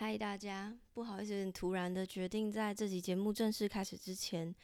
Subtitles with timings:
[0.00, 4.54] 嗨，大家，不好意思，突然的决定在这集节目正式开始之前，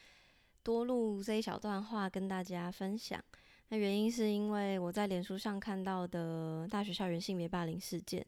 [0.63, 3.21] 多录这一小段话跟大家分享。
[3.67, 8.25] 那原因是因为我在脸书上看到的大学校园性别霸凌事件，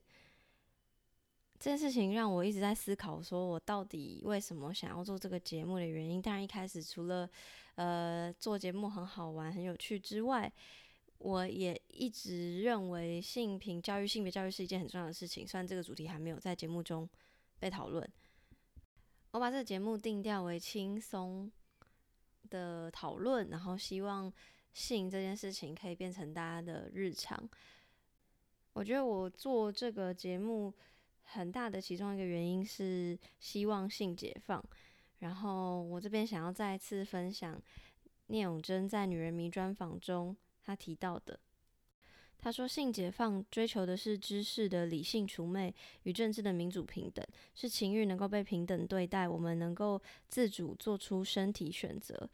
[1.57, 6.21] 这件事情让我一直在思考，说我到底为什么想要做这个节目的原因。
[6.21, 7.29] 当然，一开始除了
[7.75, 10.51] 呃做节目很好玩、很有趣之外，
[11.19, 15.47] 我也一直认为性平教育、性别教育是一件很重要的事情。
[15.47, 17.07] 虽然这个主题还没有在节目中
[17.59, 18.07] 被讨论，
[19.31, 21.51] 我把这个节目定调为轻松
[22.49, 24.33] 的讨论，然后希望。
[24.73, 27.49] 性这件事情可以变成大家的日常。
[28.73, 30.71] 我觉得我做这个节目
[31.23, 34.63] 很大的其中一个原因是希望性解放。
[35.17, 37.59] 然后我这边想要再次分享
[38.27, 41.39] 聂永贞在《女人迷》专访中他提到的。
[42.37, 52.29] 他说：“性解放追求的是知识的理性除魅与政治的民主平等，是情欲能够被平等对待，我们能够自主做出身体选择。”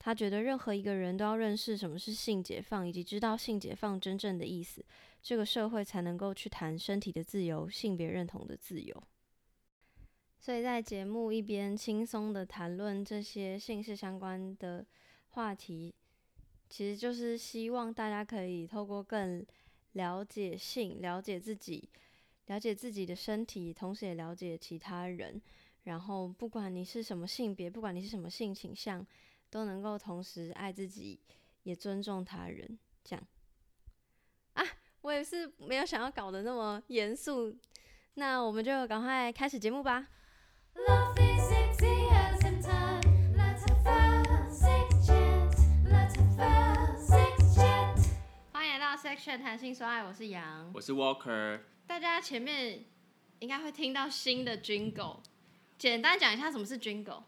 [0.00, 4.84] 他觉得任何一个人都要认识什么是性解放，以及知道性解放真正的意思，
[5.22, 9.02] 这个社会才能够去谈身体的自由、性别认同的自由。
[10.40, 14.86] 所以在节目一边轻松的谈论这些性事相关的
[15.28, 15.94] 话题，
[16.68, 19.44] 其实就是希望大家可以透过更
[19.92, 21.88] 了解性、了解自己、
[22.46, 25.40] 了解自己的身体，同时也了解其他人。
[25.84, 29.06] 然后不管你是什么性别，不管你是什么性倾向。
[29.50, 31.18] 都能够同时爱自己，
[31.62, 33.26] 也尊重他人，这样
[34.52, 34.62] 啊，
[35.00, 37.56] 我也是没有想要搞得那么严肃，
[38.12, 40.06] 那我们就赶快开始节目吧。
[49.08, 51.60] Section 谈性说爱，我是杨，我是 Walker。
[51.86, 52.84] 大家前面
[53.38, 55.20] 应该会听到新的 Jingle，
[55.78, 57.22] 简单讲一下什么是 Jingle。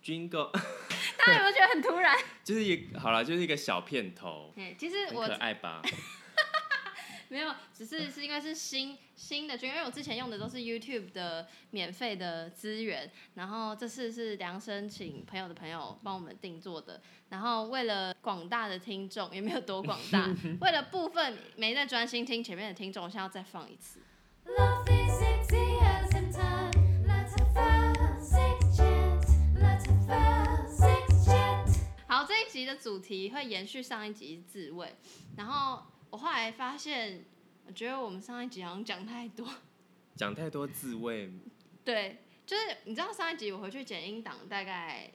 [0.00, 0.52] Jingle。
[0.52, 2.16] 大家有没有觉得很突然？
[2.44, 4.54] 就是一好了，就是一个小片头。
[4.56, 5.82] 哎，其实我可爱吧？
[7.30, 20.28] 没有，只是是因为是新新的，因为我之前用的都是 YouTube 的免费的资源，然后这次是量身请朋友的朋友帮我们定做的，然后为了广大的听众，也没有多广大，
[20.60, 24.00] 为了部分没在专心听前面的听众，我现在再放一次。
[32.06, 34.94] 好，这一集的主题会延续上一集自慰，
[35.36, 35.82] 然后
[36.14, 37.24] 我后来发现，
[37.66, 39.44] 我觉得我们上一集好像讲太多，
[40.14, 41.28] 讲太多自慰。
[41.84, 45.10] 对，就是你知道上一集我回去剪音档，大概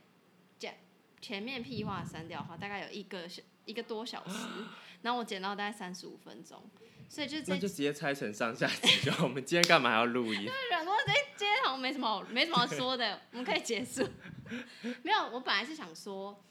[0.58, 0.78] 剪
[1.22, 4.46] 前面屁话删掉的话，大概有一个小一个多小时，
[5.02, 6.62] 然后我剪到大概三十五分钟，
[7.08, 9.24] 所以就那就直接拆成上下集就。
[9.24, 10.44] 我们今天干嘛还要录音？
[10.44, 14.06] 对，想说哎，今天好像没什么好没什么好说的，我们可以结束。
[15.04, 16.44] 没有，我本来是想说。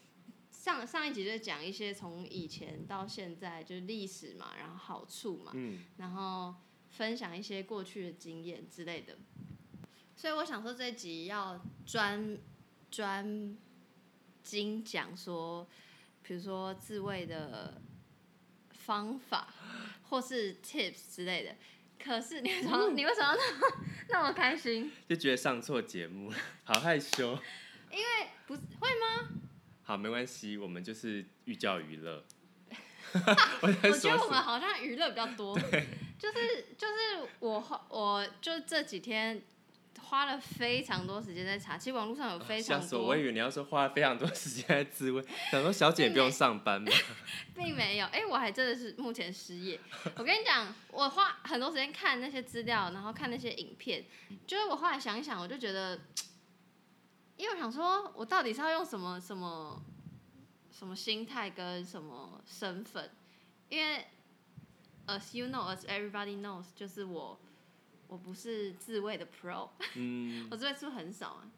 [0.69, 5.51] 上上一集就讲一些从以前到现在就是历史嘛，然后好处嘛，
[5.97, 6.55] 然后
[6.91, 9.17] 分享一些过去的经验之类的。
[10.15, 12.37] 所以我想说这一集要专
[12.91, 13.57] 专
[14.43, 15.67] 精讲说，
[16.23, 17.81] 比如说自慰的
[18.69, 19.55] 方法
[20.11, 21.57] 或是 tips 之类的。
[21.99, 24.93] 可是你为什么 你为什么那么那么开心？
[25.09, 26.31] 就觉得上错节目，
[26.65, 27.39] 好害羞。
[27.91, 29.31] 因为不是会吗？
[29.89, 32.23] 好，没关系，我们就是寓教于乐。
[33.63, 39.41] 我觉得我们好像娱乐比较多，就是就是我我就这几天
[39.99, 43.03] 花了非常多时间在查，其实网络上有非常多。
[43.03, 46.93] 我以为你要说花了非常多时间在自慰，想说小姐不用上班吗？
[47.57, 49.81] 并没有，哎，我还真的是目前失业。
[50.17, 54.05] 我跟你讲，我花很多时间看那些资料，然后看那些影片，
[54.47, 55.99] 就是我后来想一想，我就觉得。
[57.39, 59.81] 因为我想说，我到底是要用什么什么
[60.71, 63.11] 什么心态跟什么身份？
[63.71, 64.05] 因为
[65.07, 67.39] as you know, as everybody knows，就是我
[68.09, 71.49] 我不是自卫的 pro， 嗯，我自慰次数很少啊，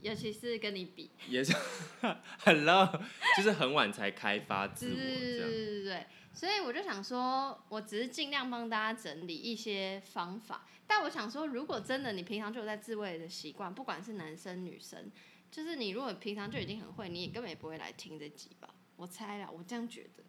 [0.00, 1.54] 尤其是跟你比，也是
[2.38, 3.00] 很 low，
[3.36, 6.06] 就是很晚才开发自我，对对对对。
[6.32, 10.64] 所以我就想说，我只是尽量帮大家整理一些方法。
[10.86, 15.10] 但我想说，如果真的你平常就有在自慰的习惯，不管是男生女生，
[15.50, 18.68] 就是你如果平常就已经很会，你也根本也不会来听这集吧？
[18.96, 20.24] 我猜啦，我这样觉得。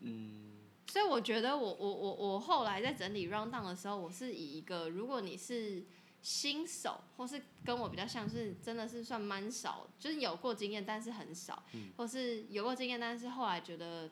[0.00, 0.52] 嗯。
[0.88, 5.84] 所以我觉得，我我我我后来在整理 round down 的时候，我是以一个如果你是
[6.22, 11.62] 新手，或是跟我比较像是真的是算蛮少，就是有过经验但是很少，
[11.96, 14.10] 或是有过经验但是后来觉得。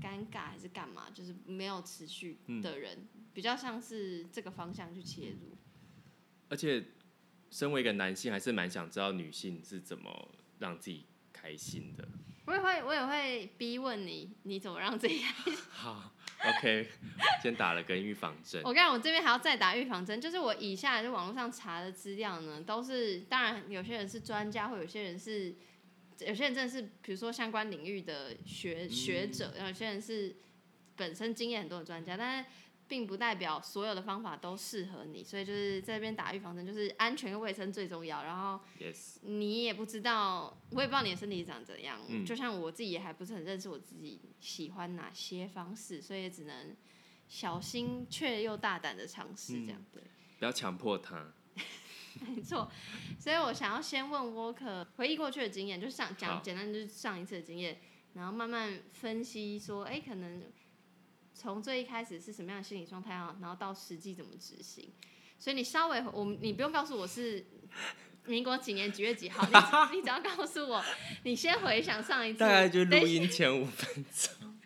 [0.00, 1.08] 尴尬还是干嘛？
[1.12, 5.56] 就是没有持续的人，比较像是这个方向去切入。
[6.48, 6.84] 而且
[7.50, 12.08] 身为一个男性，还是蛮想知道女性是怎么让自己开心的。
[12.46, 15.54] 我也会，我也会逼问你，你怎么让自己开心？
[15.70, 16.12] 好
[16.44, 16.88] ，OK，
[17.40, 18.60] 先打了个预防针。
[18.64, 25.54] 我跟你讲，我这边还要再打预防针，就是我以下就网络上查的资料呢，都是当然有些人是专家，或有些人是
[26.26, 30.36] 有些人真的是比如说相关领域的学学者，有些人是
[30.96, 32.50] 本身经验很多的专家，但是
[32.86, 38.22] 并不代表所有的方法都适合你，所以就是在这边打预防针，就是安全跟卫生最重要。
[38.24, 46.76] 然后 Yes，你也不知道，我也不知道你的身体长怎样，嗯就像我自己也还不是很认识我自己喜欢哪些方式，所以也只能
[47.28, 49.84] 小心却又大胆的尝试这样。
[49.92, 50.02] 对，
[50.38, 51.32] 不要强迫他。
[52.26, 52.70] 没错。
[53.18, 57.80] 所以我想要先问 Walker 回忆过去的经验，就是上讲好简单就是上一次的经验，
[58.14, 60.44] 然后慢慢分析说，哎、可能
[61.34, 64.92] 从最一开始是什么样的心理状态啊，然后到实际怎么执行。
[65.38, 67.44] 所以你稍微我你不用告诉我是
[68.26, 70.84] 民国几年几月几号，你只你只要告诉我，
[71.22, 74.60] 你先回想上一次，大概就录音前五分钟，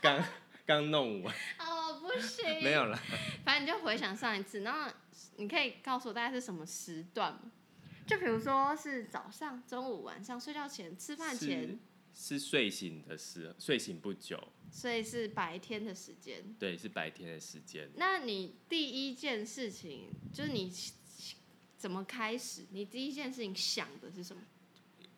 [0.00, 0.24] 刚
[0.64, 2.96] 刚弄完，哦不行，没有了。
[3.44, 4.88] 反正你就回想上一次，然后
[5.36, 7.52] 你可以告诉我大概是什么时段吗？
[8.06, 11.78] 就比如说是早上、中午、晚上、睡觉前、吃饭前，
[12.14, 14.38] 是睡醒的时候，睡醒不久，
[14.70, 16.54] 所以是白天的时间。
[16.58, 17.90] 对，是白天的时间。
[17.96, 20.70] 那你第一件事情就是你
[21.78, 22.66] 怎么开始？
[22.70, 24.42] 你第一件事情想的是什么？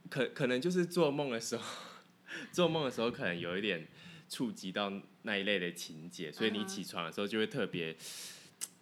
[0.08, 1.64] 可可能就是做梦的时候，
[2.52, 3.88] 做梦的时候可能有一点
[4.28, 4.92] 触及到
[5.22, 7.96] 那一类的情节，所以你起床的时候就会特别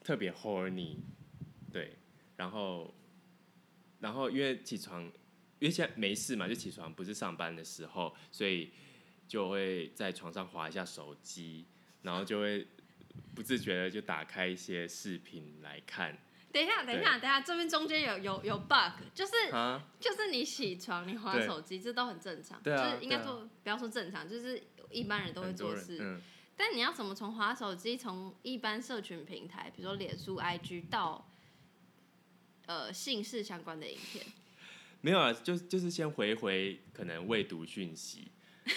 [0.02, 0.98] 特别 horny，
[1.74, 1.96] 对，
[2.36, 2.94] 然后
[3.98, 5.02] 然后因为起床，
[5.58, 8.70] 因为现在没事嘛，就起床不是上班的时候，所以
[9.26, 11.66] 就会在床上划一下手机，
[12.02, 12.64] 然后就会
[13.34, 16.16] 不自觉的就打开一些视频来看
[16.52, 25.98] 等一下，等一下，等一下，这边中间有有有 bug，就是啊， 就是你起床，你划手机，这都很正常，就是应该说不要说正常，就是一般人都会做事。
[26.00, 26.20] 嗯。
[26.56, 31.28] 但你要怎么从划手机，从一般社群平台，比如说脸书、IG 到
[32.66, 34.24] 呃姓氏相关的影片？
[35.00, 38.28] 没有啊，就就是先回回可能未读讯息，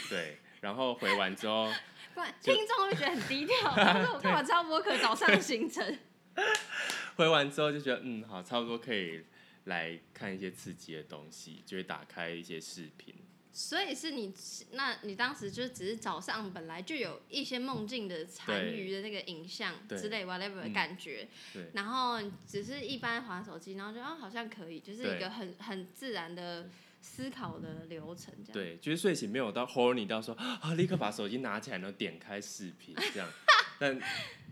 [0.09, 1.71] 对，然后回完之后，
[2.41, 5.97] 听众会觉得很低调， 他说我干嘛知道播客早上的行程？
[7.15, 9.23] 回完之后就觉得嗯好，差不多可以
[9.65, 13.15] 来看一些刺激的东西，就会打开一些视频。
[13.59, 14.31] 所以是你，
[14.73, 26.69] 那你当时就只是早上本来就有一些梦境的残余的那个影像对之类 whatever 的嗯感觉，对然后只是一般滑手机，然后就啊好像可以，就是一个很很自然的
[27.01, 28.53] 思考的流程这样。
[28.53, 33.27] 对，就是睡醒没有到 horny 到说啊，立刻把手机拿起来，然后点开视频这样。
[33.79, 33.99] 但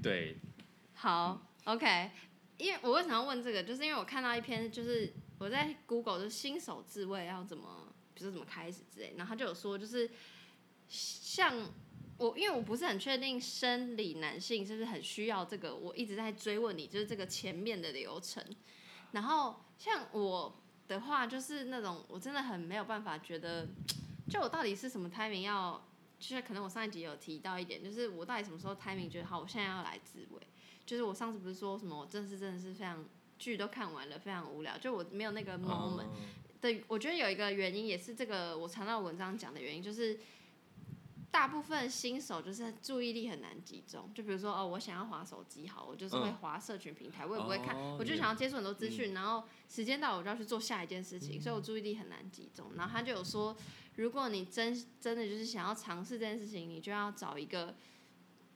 [0.01, 0.35] 对，
[0.95, 2.09] 好，OK，
[2.57, 10.09] 因为我为什么要问这个，就是因为我看到一篇，就是我在 Google 就是新手自慰要怎么，比如说怎么开始之类，然后他就有说，就是
[10.87, 11.69] 像
[12.17, 18.43] 我，因为我不是很确定生理男性是不是很需要这个，我一直在追问你，就是这个前面的流程。
[19.11, 23.67] 然后像我的话，就是那种我真的很没有办法觉得，
[24.27, 25.85] 就我到底是什么 timing 要。
[26.17, 30.41] 就是可能我上一集有提到一点，就是我到底什么时候 timing 觉得好，我现在要来自慰。
[30.85, 33.05] 就是我上次不是说什么，我真的是真的是非常
[33.37, 36.13] 剧都看完了，非常无聊，就我没有那个 moment 哦
[36.61, 36.83] 的。
[36.87, 40.19] 我觉得有一个原因也是这个我查到文章讲的原因，就是
[41.31, 44.11] 大部分新手就是注意力很难集中。
[44.13, 52.71] 就比如说哦，我想要划手机，好，我就是会嗯划社群平台，我也不会看，哦我就想要接触很多资讯，然后时间到了我就要去做下一件事情，所以我注意力很难集中。
[52.75, 53.55] 然后他就有说，
[53.95, 57.75] 如果你真真的就是想要尝试这件事情，你就要找一个。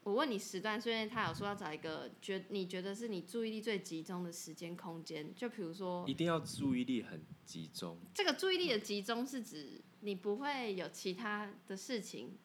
[0.10, 7.96] 我问你时段，虽然他有说要找一个觉你觉得是你注意力最集中的时间空间，就比如说一定要注意力很集中。
[8.16, 12.36] 这个注意力的集中是指你不会有其他的事情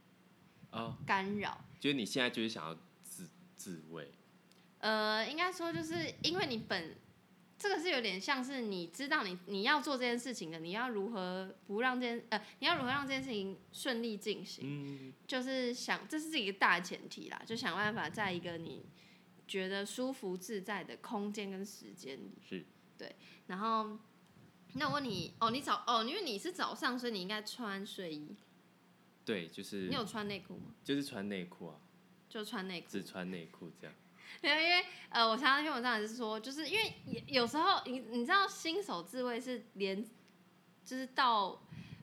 [0.73, 1.65] 哦，干扰。
[1.81, 4.13] 就是你现在就是想要自自慰，
[4.81, 6.95] 呃，应该说就是因为你本
[7.57, 18.85] 这个是有点像是你知道你你要做这件事情的，你要如何不让这件呃，你要如何让这件事情顺利进行，嗯，就是想这是一个大前提啦，就想办法在一个你
[19.47, 22.33] 觉得舒服自在的空间跟时间里。
[22.47, 22.65] 是，
[22.99, 23.15] 对
[23.47, 23.99] 然后，
[24.75, 28.35] 那我问你，哦，你早哦，因为你是早上，所以你应该穿睡衣。
[29.25, 30.75] 对，就是你有穿内裤吗？
[30.83, 31.81] 就是穿内裤啊，
[32.29, 32.89] 就穿内裤。
[32.91, 33.95] 只穿内裤这样。
[34.43, 40.05] 没有，因为呃，我查到那篇文章也是说，就是因为有有时候你你知道新手自慰是连
[40.85, 41.61] 就是到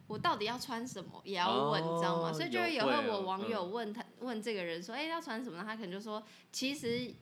[0.07, 2.33] 我到底要穿什么也要问，哦你知道吗？
[2.33, 5.63] 所以就会有有会我网友嗯问他、问这个人说，哎、要穿什么？
[5.63, 7.13] 他可能就说，其实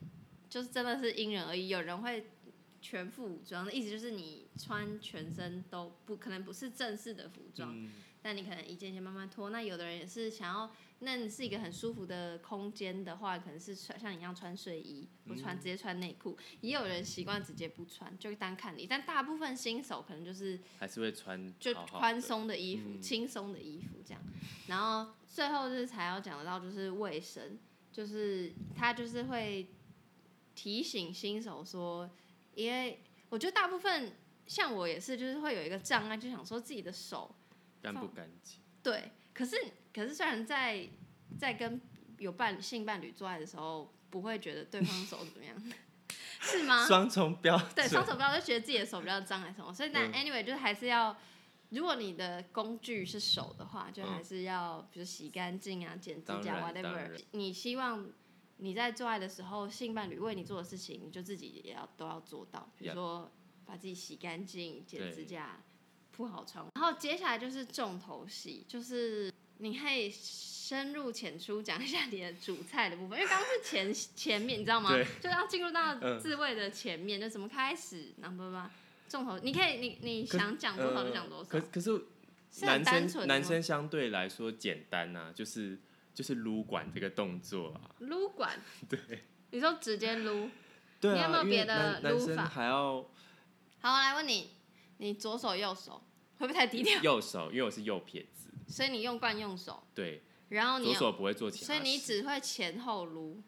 [0.50, 2.26] 就是真的是因人而异，有人会
[2.82, 9.50] 全副武装的意思就是你穿全身都不可能不是正式的服装，嗯但你可能一件一件慢慢脱。
[9.50, 10.72] 那有的人也是想要，
[11.02, 16.38] 那你是一个很舒服的空间的话，可能是穿像你一样穿睡衣，不穿直接穿内裤。
[16.62, 18.86] 也有人习惯直接不穿，就单看你。
[18.86, 24.22] 但大部分新手可能就是还是会穿就宽松的衣服、嗯轻松的衣服这样。
[24.68, 27.58] 然后最后就是才要讲得到，就是卫生，
[27.92, 29.68] 就是他就是会
[30.54, 32.10] 提醒新手说，
[32.54, 34.12] 因为我觉得大部分
[34.48, 37.34] 像我也是，就是会有一个障碍，就想说自己的手
[37.82, 38.60] 干不干净？
[38.84, 39.56] 对，可是
[39.94, 40.86] 可是虽然在
[41.38, 41.80] 在跟
[42.18, 45.56] 有伴性伴侣做爱的时候，不会觉得对方手怎么样，
[46.42, 46.86] 是吗？
[46.86, 50.14] 双重标准，对，双手不要就觉得自己的手比较脏还是什么，所以但嗯。
[50.14, 51.16] anyway 就是还是要，
[51.70, 54.12] 如果你的工具是手的话，就嗯。
[54.12, 57.18] 还是要比如洗干净啊、剪指甲 whatever。
[57.32, 58.10] 你希望
[58.58, 63.32] 你在做爱的时候，性伴侣为你做的事情，你就自己也要都要做到，比如说
[63.66, 65.64] 把自己洗干净、剪指甲、
[66.20, 66.68] 铺好床。
[66.76, 75.08] 然后接下来就是重头戏，就是你可以深入浅出讲一下你的主菜的部分，因为刚刚是前前面，你知道吗对？
[75.22, 78.58] 就要进入到嗯自卫的前面，就怎么开始，然后不不
[79.08, 82.06] 重头，你可以你你想讲多少就讲多少可少，可是
[82.52, 85.80] 是很男生男生相对来说简单啊，就是
[86.14, 88.60] 就是撸管这个动作啊，撸管，
[88.90, 89.00] 对
[89.52, 90.50] 你说直接撸。
[91.02, 93.10] 对啊，你有没有别的撸法还要
[93.80, 94.50] 好，来问你，
[94.98, 96.04] 你左手右手
[96.40, 97.02] 会不会太低调？
[97.04, 103.44] 右手，因为我是右撇子，所以你用惯用手，对，然后你有，左手不会做其他事，所以你只会前后撸，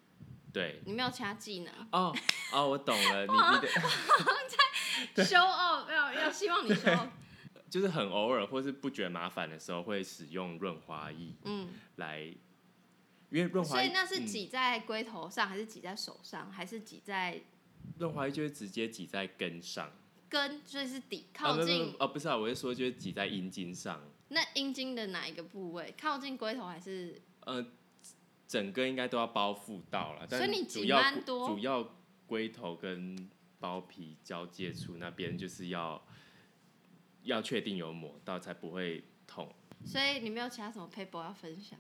[0.52, 0.82] 对。
[0.86, 1.74] 你没有其他技能。
[1.92, 2.14] 哦
[2.54, 6.92] 哦，我懂了， 你你的修哦，要 要希望你 修，
[7.70, 12.36] 就是很偶尔或是不觉得麻烦的时候会使用润滑液嗯，来，因
[13.42, 14.26] 为润滑，所以那是嗯。
[14.26, 17.42] 挤在龟头上，还是挤在手上，还是挤在
[17.98, 19.90] 润滑液就会直接挤在根上，
[20.32, 25.94] 根，所以是底靠近哦不是啊，我是说就是挤在阴茎上，那阴茎的哪一个部位？
[26.00, 27.22] 靠近龟头还是？
[27.42, 27.66] 呃，
[28.48, 31.94] 整个应该都要包覆到了，但所以你挤蛮多主要
[32.26, 36.02] 龟头跟包皮交界处那边就是要
[37.24, 39.54] 要确定有抹到才不会痛。
[39.84, 41.78] 所以你没有其他什么 paper 要分享？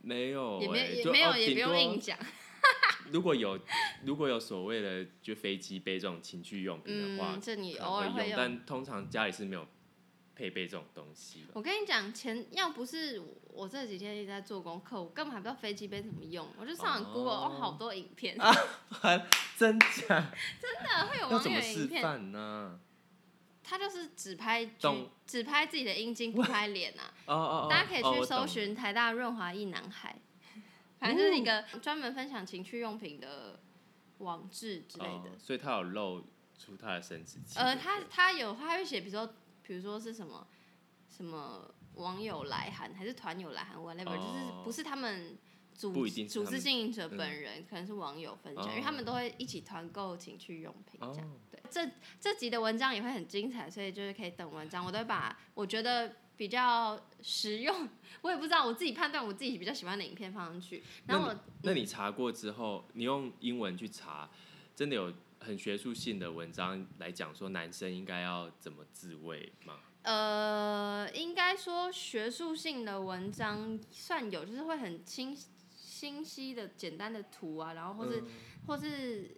[0.00, 2.18] 没有、欸，也没有也没有也不用硬讲。
[3.12, 3.58] 如果有
[4.04, 8.36] 如果有所谓的就飞机杯这种情趣用品的话，嗯，这你偶尔会用。
[8.36, 9.66] 但通常家里是没有
[10.34, 11.48] 配备这种东西的。
[11.54, 18.36] 我跟你讲，前要不是我这几天一直在做功课，我根本还不知道飞机杯怎么用，我就上网 Google 哦哦好多影片，
[19.56, 20.32] 真假？
[20.60, 22.80] 真的会有要网怎么示友影片，范呢？
[23.68, 24.64] 他就是只拍
[25.26, 27.10] 只拍自己的阴茎，不拍脸啊。
[27.26, 30.16] 哦哦哦，大家可以去搜寻台大润滑一男孩，
[30.98, 33.60] 反正就是一个专门分享情趣用品的
[34.18, 35.36] 网志之类的哦。
[35.38, 36.24] 所以他有露
[36.58, 37.58] 出他的生殖器。
[37.58, 40.46] 呃，他他有他会写，比如说比如说是什么
[41.08, 45.36] 什么网友来函，还是团友来函，whatever，、哦就是不是他们
[45.74, 51.28] 组不一定是组织经营者嗯本人，可能是网友分享，哦因为他们都会一起团购情趣用品这样。
[51.28, 57.88] 哦对，这这集的文章也会很精彩，所以就是可以等文章，我都会把我觉得比较实用，
[58.20, 64.28] 我也不知道我自己判断我自己比较喜欢的影片放上去，然后我那你查过之后，你用英文去查，
[64.74, 69.80] 真的有很学术性的文章来讲说男生应该要怎么自慰吗？
[70.02, 75.36] 呃，应该说学术性的文章算有，就是会很清
[75.74, 78.26] 清晰的简单的图啊，然后或是、嗯
[78.66, 79.36] 或是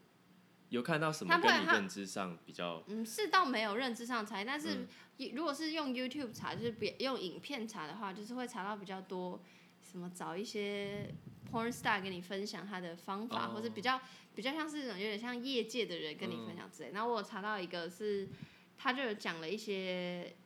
[0.71, 2.83] 有看到什么他会他跟你认知上比较？
[2.89, 4.87] 嗯，是倒没有认知上差异，但是
[5.19, 9.43] 嗯如果是用 YouTube 查，就是别用影片查的话，就是会查到比较多
[9.81, 11.13] 什么找一些
[11.51, 14.01] porn star 跟你分享他的方法，哦或者比较
[14.35, 16.91] 比较像是那种有点像业界的人跟你分享之类。
[16.93, 18.29] 然后我有查到一个是，
[18.77, 20.37] 他就有讲了一些，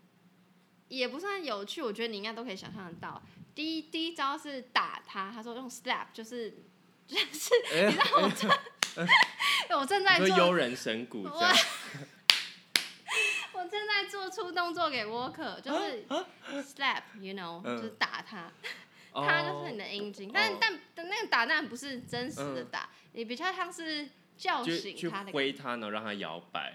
[0.88, 3.20] 也不算有趣，我觉得你应该都可以想象得到。
[3.54, 6.50] 第一第一招是打他，他说用 slap，就是
[7.06, 8.50] 就是哎你知道我正、
[9.78, 11.56] 我正在做悠人神鼓这样？
[13.54, 16.04] 我正在做出动作给 Walker，就是
[16.62, 18.50] slap，you know，、嗯就是打他，
[19.12, 20.30] 哦他就是你的阴茎。
[20.32, 25.32] 但哦但但那个打但不是真实的打，你比较像是叫醒他的。
[25.32, 26.74] 挥他，然后让他摇摆。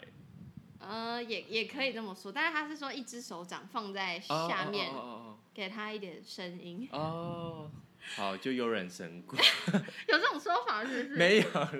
[0.79, 7.69] 呃，也也可以这么说，但是他是说一只手掌放在哦下面，哦给他一点声音，哦
[8.15, 9.35] 好，就悠人神鼓。
[10.07, 11.15] 有这种说法是不是？
[11.17, 11.71] 没有了，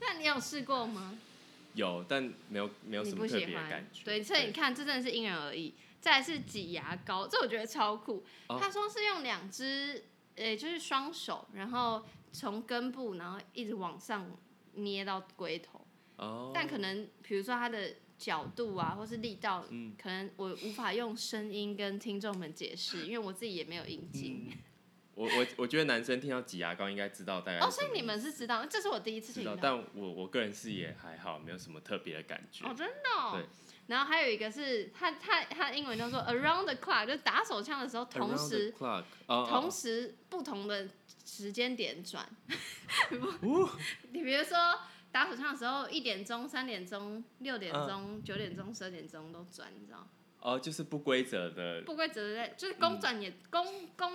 [0.00, 1.18] 那你有试过吗？
[1.74, 4.04] 有，但没有没有你什么特不喜欢别的感觉。
[4.04, 5.74] 对，所以你看，这真的是因人而异。
[6.00, 8.24] 再来是挤牙膏，这我觉得超酷。
[8.46, 10.04] 哦他说是用两只，
[10.36, 14.30] 呃，就是双手，然后从根部，然后一直往上
[14.74, 15.84] 捏到龟头，
[16.16, 24.52] 哦，但可能比如说它的角度啊，或是力道，嗯可能我无法用声音跟听众们解释，因为我自己也没有阴茎。
[25.18, 29.56] 我我我觉得男生听到挤牙膏应该知道大概哦，所以你们是知道，这是我第一次听到。
[29.60, 32.64] 但我我个人是也还好，没有什么特别的感觉。
[32.64, 33.32] 哦，真的、哦。
[33.34, 33.44] 对。
[33.88, 40.86] 然后还有一个是他他他英文叫做 around the clock，就是打手枪的时候，同时 clock，哦同时不同的
[41.24, 42.24] 时间点转。
[43.42, 43.70] 哦
[44.12, 44.56] 你比如说
[45.10, 50.06] 打手枪的时候，一点钟、三点钟、六点嗯钟、九点钟、十二点钟都转，你知道吗？
[50.40, 54.12] 哦，就是不规则的不规则的，就是公转也公公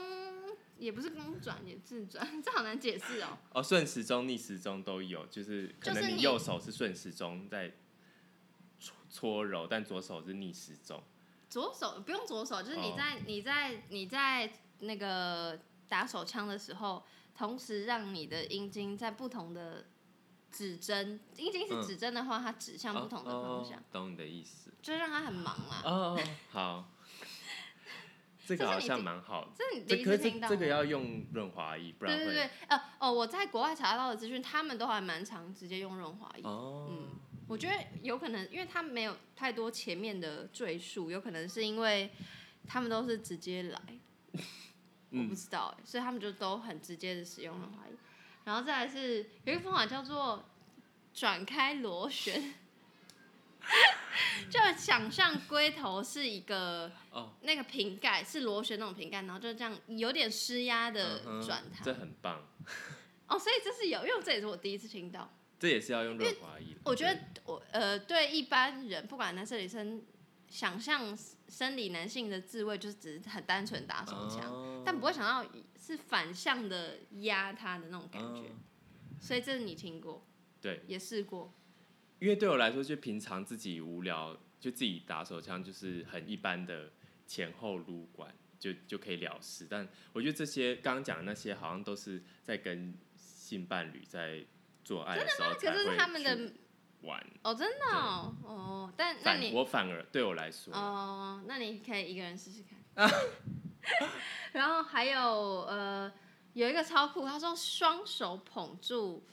[0.77, 3.37] 也不是公转也自转， 这好难解释哦。
[3.53, 7.73] 哦，顺时钟、逆时钟都有，就是可能你右手是顺时钟在
[8.79, 11.01] 搓搓揉，但左手是逆时钟。
[11.49, 17.03] 左手不用左手，就是你哦在、你在你在那个打手枪的时候，
[17.35, 19.85] 同时让你的阴茎在不同的
[20.51, 24.71] 指针，阴茎是嗯指针的话，它指向不同的方向，哦哦懂你的意思。
[24.81, 25.81] 就让它很忙啊。
[25.85, 26.91] 哦，哦好，
[28.45, 29.51] 这个好像蛮好的。
[29.55, 36.41] 这第一次听到这这个要用润滑液，不然会对对对，呃哦，我在国外查到的资讯，他们都还蛮常直接用润滑液。
[36.43, 37.09] 哦，嗯，
[37.47, 42.11] 我觉得有可能，因为他没有太多前面的赘述，有可能是因为
[42.67, 43.81] 他们都是直接来，
[44.33, 44.41] 我
[45.11, 47.93] 嗯不知道哎，所以他们就都很直接的使用润滑液。
[48.43, 50.43] 然后再来是有一个方法叫做
[51.13, 52.53] 转开螺旋，
[54.49, 61.83] 就想象龟头是一个哦，那个瓶盖是螺旋那种瓶盖，然后就这样有点施压的嗯哼转它。
[61.83, 62.45] 这很棒，
[63.27, 65.33] 哦，所以这是有，因为这也是我第一次听到。
[65.57, 66.81] 这也是要用润滑液的。
[66.83, 70.03] 我觉得我呃，对一般人，不管男生女生，
[70.49, 71.17] 想象
[71.47, 78.49] 生理男性的自慰就是只是很单纯打手枪，哦但不会想到是反向的压他的那种感觉。
[78.49, 78.55] 哦
[79.21, 80.21] 所以这是你听过，
[80.59, 81.53] 对，也试过。
[82.23, 86.89] 因为对我来说，就平常自己无聊，就自己打手枪，就是很一般的
[87.27, 89.67] 前后撸管，就就可以了事。
[89.69, 94.41] 但我觉得这些刚刚讲的那些，好像都是在跟性伴侣在
[94.85, 96.53] 做爱的时候才可是会他们的去
[97.01, 97.21] 玩。
[97.41, 103.11] 哦，真的哦，哦，但那你我反而对我来说，哦，那你可以一个人试试看。
[104.53, 105.19] 然后还有
[105.63, 106.09] 呃，
[106.53, 109.27] 有一个超酷，他说双手捧住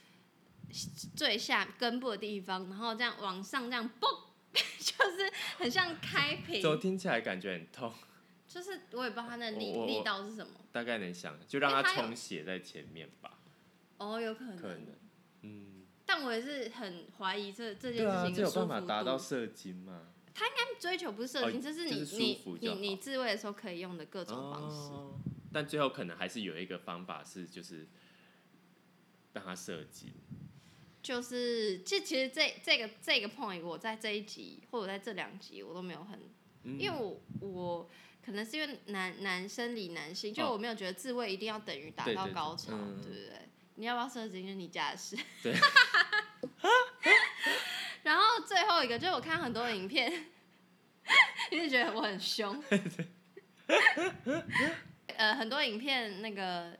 [1.17, 4.09] 最下根部的地方，然后这样往上这样嘣，
[4.53, 7.93] 就是很像开瓶怎，么听起来感觉很痛？
[8.47, 10.53] 就是我也不知道他的力力道是什么。
[10.73, 13.39] 大概能想，就让它因为它有充血在前面吧，
[13.99, 14.57] 哦，有可能。
[14.57, 14.87] 可能。
[15.43, 18.81] 嗯，但我也是很怀疑这这件事情这有办法。
[18.81, 20.09] 达到射精吗？
[20.35, 24.93] 他应该追求不是射精，哦这是就是你你你自慰的时候可以用的各种方式。
[24.93, 25.21] 哦，
[25.53, 27.87] 但最后可能还是有一个方法是，就是
[29.33, 30.13] 让它射精。
[31.03, 36.19] 就是，这其实这这个这个 point，我在这一集或者在这两集我都没有很，
[36.65, 37.89] 嗯因为我我
[38.25, 43.49] 可能是因为男男生理男性，就哦我没有觉得自慰一定要等于达到高潮，嗯对不对？
[43.77, 45.17] 你要不要射精是你家的事。
[45.43, 45.55] 对。
[48.03, 50.27] 然后最后一个就是我看很多影片，
[51.51, 52.63] 一直觉得我很凶。
[55.17, 56.77] 呃，很多影片那个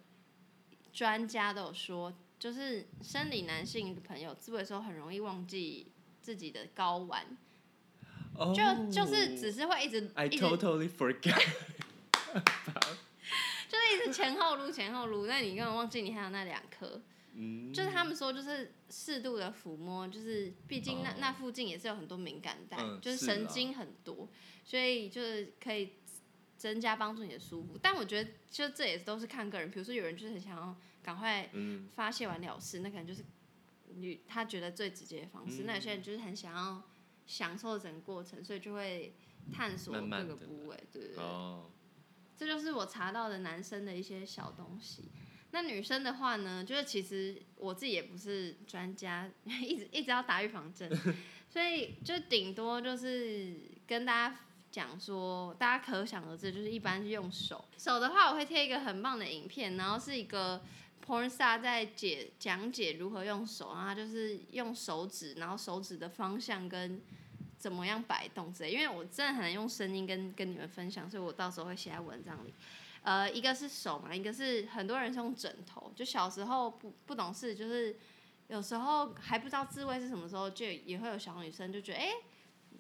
[0.93, 7.25] 专家都有说，就是生理男性的朋友自慰的时候很容易忘记自己的睾丸，
[8.35, 11.39] 哦就就是只是会一直 I totally forget。
[13.69, 17.01] 就是一直前后撸前后撸，那你根本忘记你还有那两颗。
[17.35, 24.29] 嗯，就是他们说，就是适度的抚摸，就是毕竟那、哦那附近也是有很多敏感带，嗯就是神经很多，
[24.65, 25.93] 所以就是可以
[26.57, 27.79] 增加帮助你的舒服。
[27.81, 33.25] 但我觉得，就这也都是看个人，比如说有人就是很想要赶快嗯发泄完了事，那可能就是
[33.95, 35.63] 女他觉得最直接的方式。
[35.63, 36.83] 嗯那有些人就是很想要
[37.27, 39.15] 享受整个过程，所以就会
[39.53, 41.25] 探索各个部位，对对对。
[41.25, 41.71] 哦，
[42.37, 45.11] 这就是我查到的男生的一些小东西。
[45.53, 50.89] 那女生的话呢，就是其实我自己也不是专家， 一直一直要打预防针，
[51.51, 57.65] 所以就顶多就是跟大家讲说，大家可想而知，就是一般是用手。
[57.77, 60.63] 手的话，我会贴一个很棒的影片，然后是一个
[61.07, 67.01] porn star 在解讲解如何用手，然后他就是用手指，然后手指的方向跟
[67.59, 68.71] 怎么样摆动之类。
[68.71, 72.55] 因为我真的很难用声音跟跟你们分享，所以我到时候会写在文章里。
[73.03, 75.91] 呃，一个是手嘛，一个是很多人是用枕头。
[75.97, 77.97] 就小时候不不懂事，就是
[78.49, 82.09] 有时候还不知道自慰是什么时候，就也会有小女生就觉得，哎、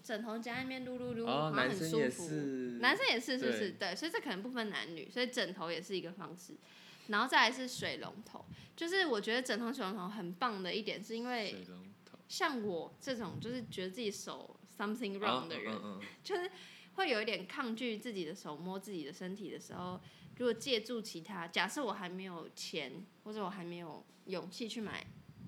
[0.03, 2.29] 枕头夹那边撸撸撸，哦，好像很男生也舒服。
[2.29, 2.35] 是，
[2.83, 3.71] 男生也是，是不是？
[3.71, 6.55] 对对，所以这可能不分男女，所以枕头也是一个方式。
[7.11, 8.45] 然后再来是水龙头，
[8.77, 16.07] 就是我觉得整桶、水龙头很棒的一点，是因为水龙头，像我这种就是觉得自己手 something wrong 的人，嗯嗯嗯。
[16.23, 16.51] 就是
[16.95, 20.01] 会有一点抗拒自己的手摸自己的身体的时候，
[20.39, 25.05] 如果借助其他，假设我还没有钱，或者我还没有勇气去买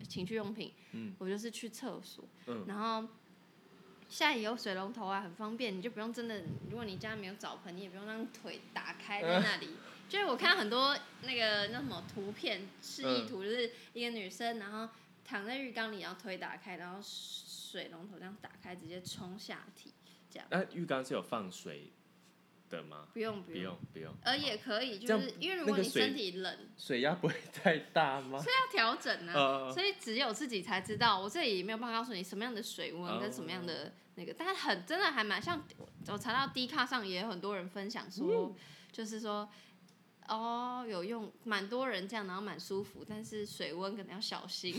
[0.09, 1.15] 情趣用品，嗯。
[1.19, 2.65] 我就是去厕所，嗯。
[2.67, 3.09] 然后
[4.09, 9.69] 现在也有水龙头啊，很方便，你就不用真的，如果你家没有澡盆，你也不用让腿打开在那里。
[10.13, 14.87] 就是我看很多那个那什么图片示意图，就是一个女生，然后
[15.25, 19.91] 躺在浴缸里，然后腿打开，然后水龙头这样打开，直接冲下体，
[20.31, 20.47] 这样。
[20.51, 21.91] 那浴缸是有放水
[22.69, 23.07] 的吗？
[23.15, 28.37] 不用不用，不用呃也可以，就是因为如果你身体冷，水压不会太大吗？
[28.45, 29.33] 所以要调整啊。
[29.35, 35.65] 呃，所以只有自己才知道，我这里也没有办法告诉你什么样的水温跟什么样的那个，但是很真的还蛮像，
[36.09, 38.55] 我查到 D 卡上也有很多人分享说，
[38.93, 39.49] 就是说，
[40.29, 44.75] 哦有用，蛮多人这样，然后蛮舒服，但是水温可能要小心。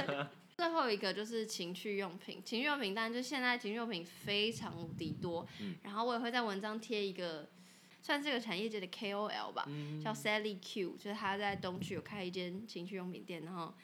[0.56, 5.46] 最后一个就是情趣用品，情趣用品当然就现在情趣用品非常无敌多，
[5.82, 7.48] 然后我也会在文章贴一个。
[8.02, 9.68] 算是这个产业界的 KOL 吧，
[10.02, 13.74] 叫 Sally Q，就是他在东区有开一间情趣用品店，然后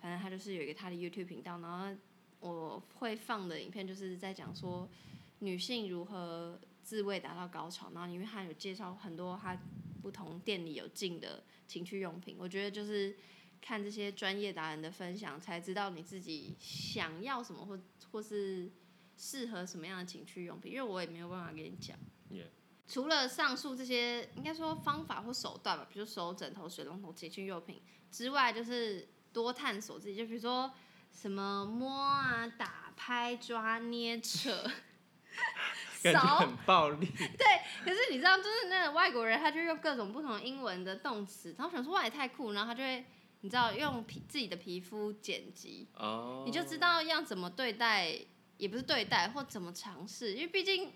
[0.00, 1.94] 反正他就是有一个他的 YouTube 频道，然后
[2.40, 4.88] 我会放的影片就是在讲说
[5.40, 9.54] 女性如何自慰达到高潮，然后因为他有介绍很多他
[10.06, 13.16] 不同店里有进的情趣用品，我觉得就是
[13.60, 17.76] 看这些专业达人的分享，才知道你自己想要什么或
[18.12, 18.70] 或是
[19.16, 21.98] 适合什么样的情趣用品，因为我也没有办法跟你讲。
[22.30, 22.46] Yeah
[22.86, 30.14] 除了上述这些，应该说方法或手段吧，比如手枕头、水龙头、情趣用品之外，就是多探索自己。
[30.14, 30.72] 就比如说
[31.10, 34.70] 什么摸啊、打拍、抓、捏、扯、
[36.12, 36.38] 感觉。
[36.38, 37.06] 很暴力。
[37.16, 37.46] 对
[37.84, 43.04] 可是你知道，就是那个外国人，他就用各种不同英文的动词，然后想说哇也太酷，然后他就会，
[43.42, 48.18] 你知道用皮自己的皮肤剪辑，哦，你就知道要怎么对待，
[48.56, 50.92] 也不是对待，或怎么尝试，因为毕竟，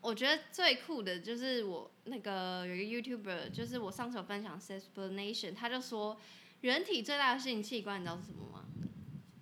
[0.00, 6.18] 我觉得最酷的就是我那个有一个 YouTuber，就是我上次有分享 sexplanation，他就说
[6.62, 8.64] 人体最大的性器官，你知道是什么吗？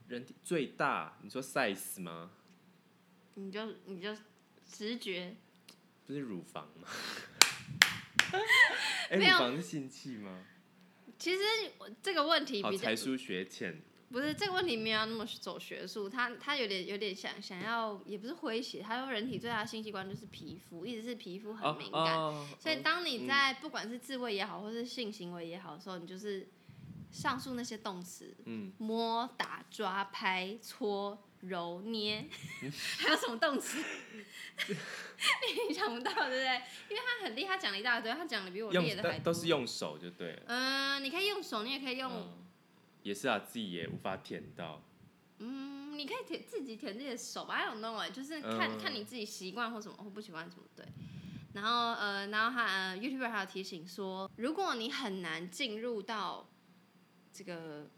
[0.09, 2.31] 人体最大，你说 size 吗？
[3.39, 4.13] 你就你就
[4.67, 5.37] 直觉，
[6.07, 6.89] 不是乳房吗？
[9.11, 10.45] 哎、没有乳房是性器吗？
[11.19, 11.41] 其实
[12.03, 13.81] 这个问题好，比较才疏学浅。
[14.11, 26.49] 不是这个问题没有那么走学术，他他有点有点想想要，也不是诙谐，他说人体最大的性器官就是皮肤，一直是皮肤很敏感，哦哦所以当你嗯在不管是自慰也好，或是性行为也好的时候，你就是
[27.11, 32.27] 上述那些动词，嗯，摸、打、抓、拍、搓、揉、捏，
[32.99, 33.83] 还有什么动词？
[35.69, 36.63] 你想不到，对不对？
[36.89, 39.33] 因为他很厉害，他讲了一大堆，他讲的比我厉害的还多。
[39.33, 40.43] 都都是用手就对了。
[40.47, 42.47] 嗯、你可以用手，你也可以用嗯，
[43.03, 44.83] 也是啊，自己也无法舔到。
[45.39, 50.85] 嗯，你可以舔自己舔自己的手吧，I don't know 哎，就是看、嗯看你自己习惯或什么或不习惯什么对。
[51.55, 56.49] 然后呃，然后他呃，YouTuber 还有提醒说，如果你很难进入到
[57.33, 57.89] 这个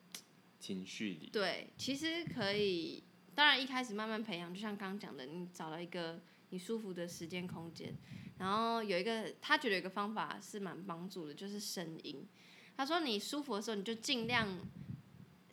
[0.58, 3.02] 情绪里，对，其实可以，
[3.40, 7.96] 当然一开始慢慢培养，就像刚刚讲的，你找到一个你舒服的时间空间，
[8.36, 12.28] 然后有一个他觉得有一个方法是蛮帮助的，就是声音。
[12.76, 14.46] 他说你舒服的时候，你就尽量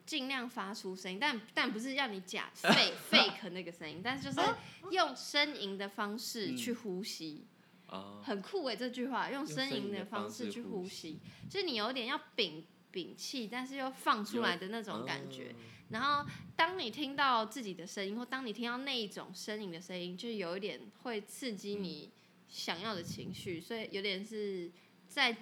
[0.06, 4.46] 尽量发出声音，但但不是让你假 fake fake 那个声音，但是就是
[4.92, 7.48] 用呻吟的方式去呼吸。
[7.86, 15.56] 啊，很酷诶，这句话用用呻吟的方方式去呼吸，就是你有点要屏屏气，但是又放出来的那种感觉。
[15.90, 22.12] 然后当你听到自己的声音，或当你听到那一种呻吟的声音，就有一点会刺激你
[22.50, 24.72] 想要的情绪，所以有点是
[25.08, 25.36] 在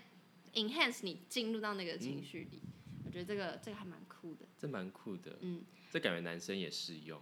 [0.53, 2.61] enhance 你进入到那个情绪里。
[3.03, 5.37] 我觉得这个这个还蛮酷的，这蛮酷的。
[5.41, 7.21] 嗯，这感觉男生也适用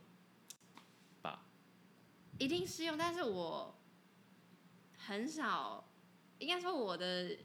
[1.22, 1.46] 吧？
[2.40, 3.76] 一定适用，但是我
[4.98, 5.88] 很少，
[6.40, 7.38] 应该说我的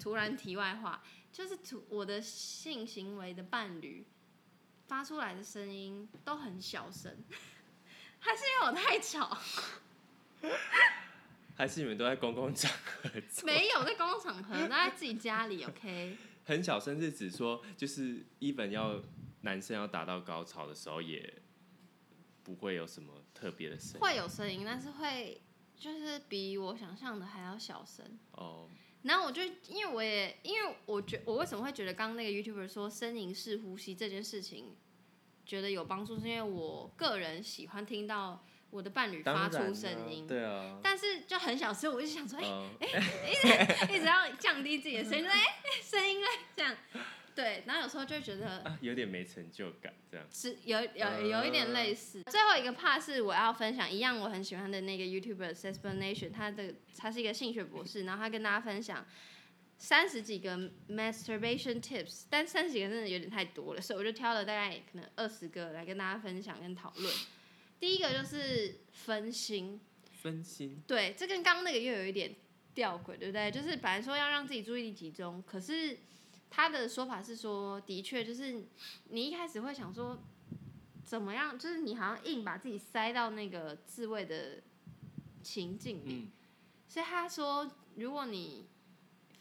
[0.00, 1.02] 突然题外话，
[1.32, 4.04] 就是突我的性行为的伴侣
[4.86, 7.16] 发出来的声音都很小声，
[8.18, 9.36] 还是因为我太吵？
[11.56, 13.10] 还是你们都在公共场合？
[13.44, 16.16] 没有在公共场合，都在自己家里，OK？
[16.44, 19.02] 很小声是指说，就是 even 要
[19.40, 21.42] 男生要达到高潮的时候，也
[22.44, 24.00] 不会有什么特别的声音。
[24.00, 25.40] 会有声音，但是会
[25.76, 28.18] 就是比我想象的还要小声。
[28.32, 28.68] 哦，
[29.06, 34.76] 然后我就因为我也因为我觉我为什么会觉得刚刚那个 YouTuber 说呻吟式呼吸这件事情
[35.44, 45.24] 觉得有帮助，是因为我个人喜欢听到我的伴侣发出声音，对啊，但是就很小时候，我就想说，哎、嗯，一直要降低自己的声音，
[45.82, 46.76] 声音嘞这样。
[47.36, 50.26] 对，然后有时候就会觉得啊，有点没成就感这样。
[50.32, 52.22] 是有有有一点类似。
[52.22, 59.06] 最后一个 part 是我要分享一样我很喜欢的那个 YouTuber Explanation，他的他是一个性学博士，然后他跟大家分享
[59.76, 60.56] 三十几个
[60.88, 67.14] masturbation tips，但三十几个真的有点太多了，所以我就挑了大概可能二十个来跟大家分享跟讨论。
[67.78, 69.78] 第一个就是分心，
[70.22, 72.34] 分心，对，这跟刚刚那个又有一点
[72.72, 73.50] 吊诡，对不对？
[73.50, 75.98] 就是本来说要让自己注意力集中，可是
[76.50, 78.64] 他的说法是说，的确就是
[79.10, 80.18] 你一开始会想说，
[81.04, 81.58] 怎么样？
[81.58, 84.62] 就是你好像硬把自己塞到那个自慰的
[85.42, 86.30] 情境里，嗯
[86.88, 88.66] 所以他说，如果你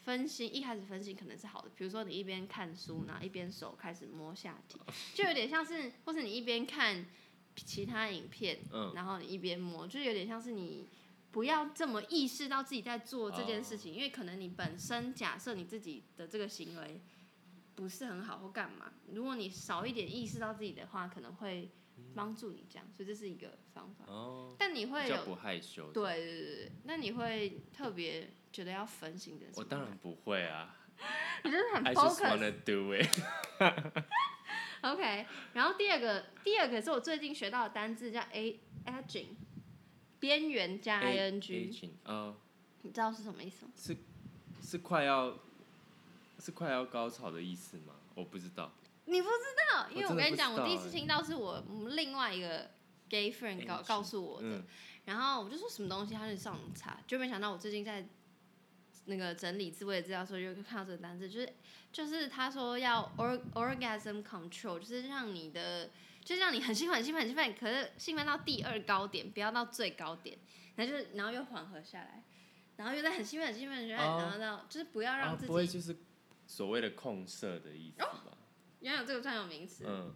[0.03, 4.79] 分心，一开始分心可能是好的，比如说你一边看书，然后一边手开始摸下体，
[5.13, 7.05] 就有点像是，或是你一边看
[7.55, 10.87] 其他影片，嗯，然后你一边摸，就是有点像是你
[11.35, 17.01] 不要这么意识到自己在做这件事情，因为可能你本身假设你自己的这个行为
[17.75, 21.69] 不是很好或干嘛，如果你少一点意识到自己的话，可能会
[22.15, 24.05] 帮助你这样，所以这是一个方法。
[24.07, 25.91] 哦，但你会有比较不害羞。
[25.91, 29.47] 对，对对对，那你会特别觉得要分心的？
[29.55, 30.73] 我当然，不会啊
[31.43, 32.31] 你真的很，I just focus。
[32.31, 33.19] wanna do it。
[34.83, 39.35] OK，然后第二个，第二个是我最近学到的单字叫 a aging，
[40.25, 42.35] 边缘加 ing，Aging，呃，
[42.81, 43.71] 你知道是什么意思吗？
[43.77, 43.95] 是
[44.61, 45.37] 是快要
[46.39, 47.93] 是快要高潮的意思吗？
[48.15, 48.71] 我不知道。
[49.05, 49.35] 你不知
[49.71, 52.71] 道，因为我真的跟你讲，我第一次欸听到是我另外一个
[53.07, 54.63] gay friend 告告诉我的，嗯，
[55.05, 58.03] 然后我就说什么东西，他就上网查，就没想到我最近在
[59.05, 61.53] 那个整理自慰的资料的时候，就看到这个单词，就是
[61.91, 65.91] 就是他说要 or orgasm control，就是让你的，
[66.25, 70.35] 就是让你很兴奋、很兴奋、很兴奋，可是兴奋到第二高点，不要到最高点，
[70.75, 72.23] 然后就是然后又缓和下来，
[72.77, 75.95] 然后又在很兴奋、很兴奋、很兴奋，哦然后到就是不要啊让自己，不会就是
[76.47, 78.37] 所谓的控色的意思吧？
[78.79, 80.13] 原来有这个专有名词，嗯，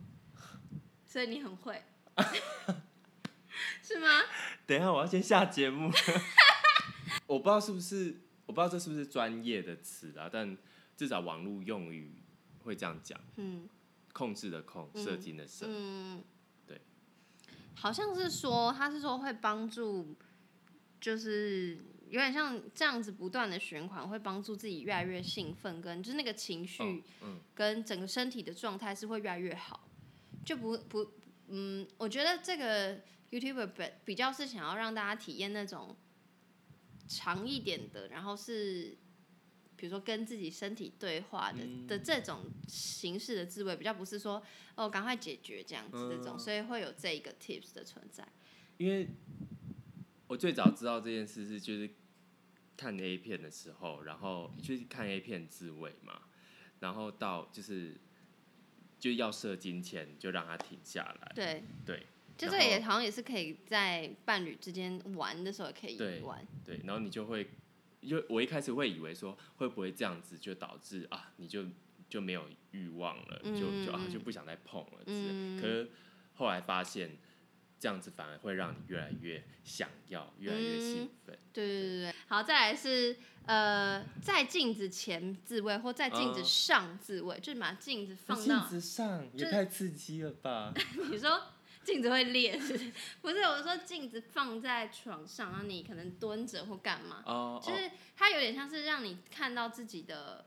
[1.06, 1.84] 所以你很会，
[3.84, 4.08] 是吗？
[4.66, 5.92] 等一下我要先下节目。
[7.28, 10.58] 我不知道是不是，我不知道这是不是专业的词啊，但
[10.98, 12.24] 至少网络用语
[12.64, 13.70] 会这样讲，嗯。
[14.20, 15.66] 控制的控，嗯射精的射。
[15.70, 16.22] 嗯，
[16.68, 16.82] 对，
[17.74, 20.14] 好像是说，他是说会帮助，
[21.00, 21.78] 就是
[22.10, 29.88] 有点像这样子不断的循环，会帮助自己越来越兴奋，跟就是那个情绪哦嗯，跟整个身体的状态是会越来越好，
[30.44, 31.14] 就不不
[31.48, 32.98] 嗯，我觉得这个
[33.32, 35.96] YouTuber 比比较是想要让大家体验那种
[37.08, 38.98] 长一点的，然后是。
[39.80, 41.88] 比如说跟自己身体对话的、嗯。
[41.88, 44.44] 的这种形式的自慰，比较不是说
[44.76, 46.40] 哦赶快解决这样子这种，嗯。
[46.40, 48.28] 所以会有这一个 tips 的存在。
[48.78, 49.08] 因为
[50.28, 51.90] 我最早知道这件事是就是
[52.76, 56.22] 看 A 片的时候，然后就是看 A 片自慰嘛，
[56.80, 58.00] 然后到就是
[59.00, 62.06] 就要射精前就让它停下来，对，对。
[62.38, 66.48] 就这也好像也是可以在伴侣之间玩的时候也可以对玩。
[66.64, 67.50] 对，然后你就会，
[68.02, 71.66] 因为我一开始会以为说会不会这样子就导致啊你就
[72.10, 74.12] 就没有欲望了，就就啊嗯。
[74.12, 75.62] 就不想再碰了之类，嗯。
[75.62, 75.90] 可是
[76.36, 77.18] 后来发现
[77.80, 81.38] 这样子反而会让你越来越想要，越来越兴奋。
[81.54, 82.12] 对对对。
[82.12, 86.46] 对，好，再来是呃，在镜子前自慰或在镜子嗯。
[86.46, 90.74] 上自慰，就是把镜子放到镜子上也太刺激了吧！
[91.12, 91.42] 你说
[91.90, 92.92] 镜子会裂是不是？
[93.22, 97.24] 不是，我说镜子放在床上，然后你可能蹲着或干嘛，
[97.64, 100.46] 就是它有点像是让你看到自己的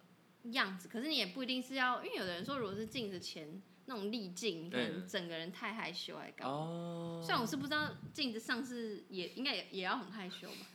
[0.53, 6.55] 样子，可是你也不一定是要，因为有的人说如果是镜子前那种滤镜，你可能嗯整个人太害羞还干嘛。
[6.55, 10.67] 哦，虽然我是不知道镜子上是也应该也也要很害羞嘛，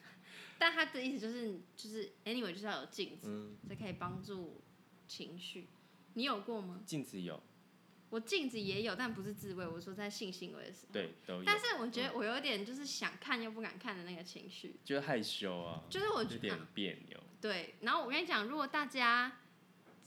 [0.58, 4.62] 但他的意思就是就是 anyway 就是要有镜子，嗯，这可以帮助
[5.08, 5.68] 情绪。
[6.14, 6.82] 你有过吗？
[6.86, 7.42] 镜子有，
[8.10, 10.94] 我镜子也有，但不是自慰，我说在性行为的时候。。
[10.94, 17.22] 对，都有，但是我觉得我有点就是想看又不敢看的那个情绪，就是害羞啊，就是我有点觉得、别扭。
[17.42, 17.76] 对。
[17.82, 19.40] 然后我跟你讲，如果大家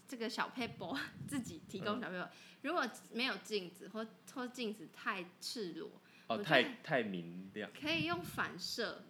[0.09, 2.29] 这个小 paper 自己提供嗯小 paper，、
[2.63, 5.91] 如果没有镜子或或镜子太赤裸，
[6.29, 9.05] 哦，太太明亮，可以用反射。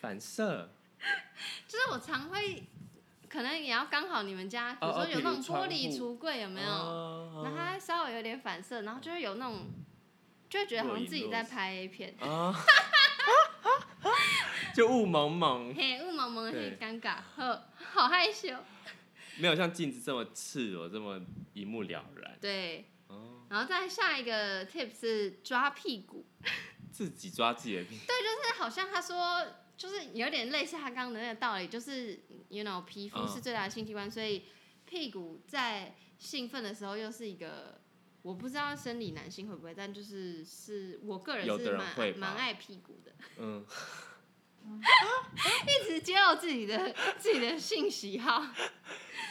[0.00, 0.72] 反射。
[1.66, 2.62] 就是我常会，
[3.32, 6.14] 可能也要刚好你们家，比如哦哦说有那种玻璃户。
[6.14, 6.68] 橱柜有没有？
[6.68, 9.70] 哦然后它稍微有点反射，然后就会有那种，
[10.50, 12.54] 就会觉得好像自己在拍 A 片，啊，
[14.76, 16.70] 就雾蒙蒙，嘿，雾蒙蒙的，对。
[16.70, 18.54] 嘿，尴尬，呵，好害羞。
[19.38, 21.18] 没有像镜子这么赤裸，这么
[21.54, 22.36] 一目了然。
[22.38, 26.26] 对，哦，然后再下一个 tip 是抓屁股，
[26.90, 28.04] 自己抓自己的屁股。
[28.06, 29.42] 对，就是好像他说，
[29.82, 33.26] 就是有点类似他刚刚的那个道理，就是 you know 皮肤嗯。
[33.26, 34.44] 是最大的性器官，所以
[34.84, 37.80] 屁股在兴奋的时候又是一个，
[38.22, 43.66] 我不知道生理男性会不会，但就是是我个人有的是蛮蛮爱屁股的，嗯，
[45.66, 48.46] 一直揭露自己的自己的性喜好。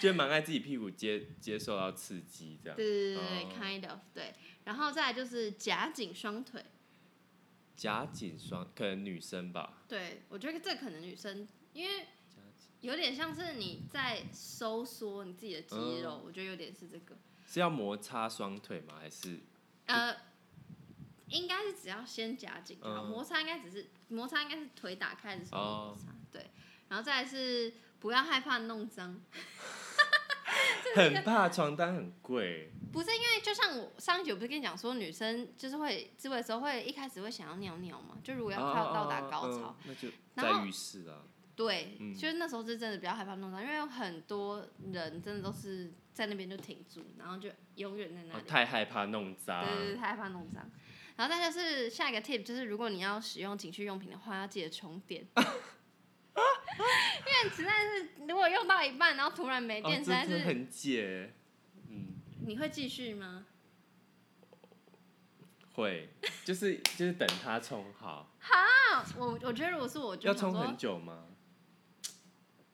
[0.01, 2.75] 就蛮爱自己屁股接接受到刺激这样。
[2.75, 3.49] 对对对对、哦。
[3.57, 4.33] k i n d of 对，
[4.65, 6.61] 然后再来就是夹紧双腿。
[7.81, 9.81] 夹紧双，可能女生吧。
[9.87, 12.05] 对，我觉得这可能女生，因为
[12.81, 17.17] 有点像是你在收缩你自己的肌肉，嗯我觉得有点是这个。
[17.47, 18.97] 是要摩擦双腿吗？
[18.99, 19.39] 还是
[19.87, 20.15] 呃，
[21.29, 26.51] 应该是只要先夹紧就好，嗯摩擦应该只是摩擦应该是腿打开的时候哦摩擦，对，
[26.87, 29.19] 然后再来是不要害怕弄脏，
[30.95, 32.71] 很怕床单很贵？
[32.91, 41.23] 不是因为就像我上一集我不是跟你讲说，女生就是会自慰的时候会一开始会想要尿尿嘛，就如果要快要到达高潮，那就在浴室啊。
[41.55, 48.39] 对，嗯就是那时候是真的比较害怕弄脏，因为有很多人真的都是在那边就停住，然后就永远在那里。
[48.39, 49.63] 哦太害怕弄脏。
[49.65, 50.69] 对对对，太害怕弄脏。
[51.17, 55.27] 然后再就是下一个 tip，就是如果你要使用情趣用品的话，要记得充电。
[57.25, 61.33] 因为实在是如果用到一半，然后突然没哦，电，这实在是、很解。
[61.89, 63.45] 嗯，你会继续吗？
[65.73, 66.09] 会，
[66.43, 68.35] 就是就是等它充好。
[68.39, 71.27] 好，我我觉得如果是我，就要充很，久吗？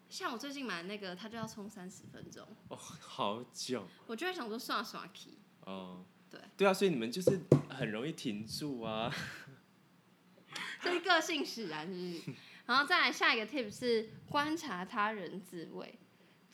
[0.10, 5.38] 像我最近买那个，它就要充三十分钟，哦，好久我就会想说刷刷 key。
[5.62, 6.06] 哦。
[6.30, 9.10] 对对啊，所以你们就是很容易停住啊。
[10.82, 12.38] 这是个性使然，是不是？
[12.68, 15.96] 然后再来下一个 tip 是观察他人自慰，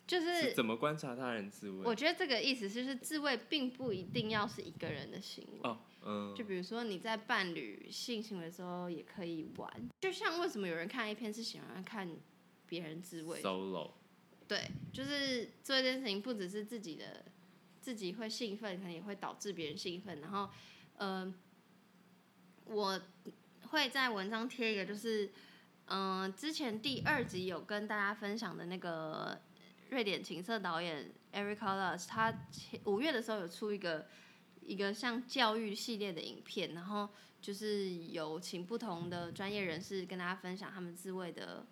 [0.08, 1.84] 就是是怎么观察他人自慰？
[1.84, 5.60] 我觉得这个意思就是自慰并不一定要是一个人的行为。
[5.64, 12.08] 哦，嗯，就比如说你在伴侣性行为的时候也可以玩，就像为什么有人看 A 片是喜欢看
[12.68, 13.92] 别人自慰？solo，
[14.48, 17.26] 对，就是做一件事情不只是自己的
[17.82, 20.22] 自己会兴奋，可能也会导致别人兴奋。
[20.22, 20.50] 然后，
[20.98, 21.34] 呃，
[22.66, 23.02] 我
[23.70, 25.32] 会在文章贴一个，就是
[25.94, 29.40] 嗯、呃之前第二集有跟大家分享的那个
[29.92, 34.08] 瑞典情色导演 Eric c o l l a s 他前五月的时候有出一个
[34.62, 41.64] 一个像教育系列的影片，然后就是有请不同的专业人士跟大家分享他们自慰的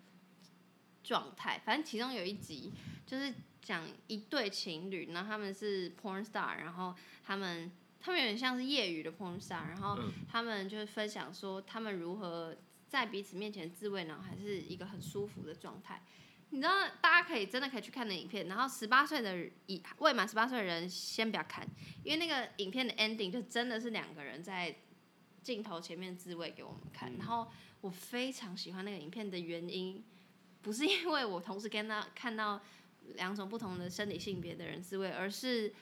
[1.02, 1.60] 状态。
[1.64, 2.72] 反正其中有一集
[3.04, 12.54] 就是讲一对情侣，然后他们是 porn star，然后他们他们有点像是业余的 porn star，然后嗯他们就是分享说他们如何
[12.92, 16.02] 在彼此面前自慰，呢还是一个很舒服的状态。
[16.50, 21.66] 你知道，大家可以真的可以去看那影片，然后十八岁的以未满十八岁的人先不要看，
[22.04, 24.76] 因为那个影片的 ending 就真的是两个人在
[25.42, 27.10] 镜头前面自慰给我们看。
[27.14, 27.50] 嗯然后
[27.80, 30.04] 我非常喜欢那个影片的原因，
[30.60, 32.60] 不是因为我同时跟他看到
[33.14, 35.72] 两种不同的生理性别的人自慰，而是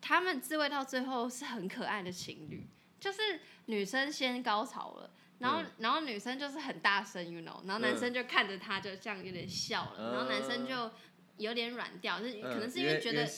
[0.00, 2.66] 他们自慰到最后是很可爱的情侣，
[2.98, 5.10] 就是女生先高潮了。
[5.40, 5.66] 然后，嗯。
[5.78, 10.90] 然后女生就是很大声，you know，然后男生就看着她就这样有点笑了，然后男生就
[11.36, 13.28] 有点软掉，就是可能是因为觉得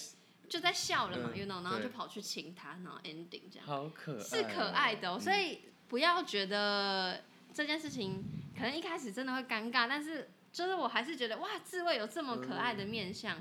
[0.48, 8.22] 就在笑了嘛、嗯 y o u know，然后就跑去亲他，然后 ending 这样，好可爱，是可爱的、哦，所以以不要觉得这件事情
[8.54, 13.38] 可能一开始真的会尴尬，但是就是我还是觉得哇，自慰有这么可爱的面相。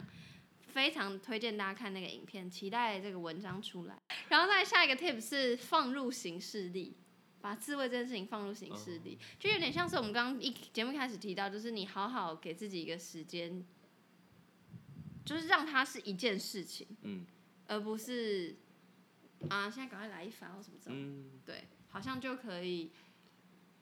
[0.73, 3.97] 非常推荐大家看那个影片，期待这个文章出来。
[4.29, 6.95] 然后再下一个 tip 是放入行事历，
[7.41, 13.65] 把自慰这件事情放入行事历，就有点像是我们刚刚一节目开始提到，就是你好好给自己一个时间，
[15.25, 17.25] 就是让它是一件事情，嗯
[17.67, 18.55] 而不是
[19.49, 22.91] 啊现在赶快来一发或什么这种，嗯，对，好像就可以